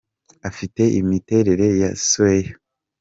Afite 0.49 0.83
imiterere 1.01 1.67
ya 1.81 1.89
square 2.05 2.47
“H”. 2.53 2.53